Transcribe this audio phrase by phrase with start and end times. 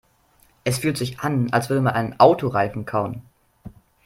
[0.63, 3.21] Es fühlt sich an, als würde man einen Autoreifen kauen.